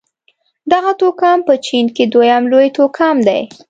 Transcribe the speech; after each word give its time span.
دغه 0.71 0.91
توکم 0.99 1.37
په 1.47 1.53
چين 1.65 1.85
کې 1.95 2.03
دویم 2.13 2.43
لوی 2.51 2.67
توکم 2.77 3.17
دی. 3.27 3.41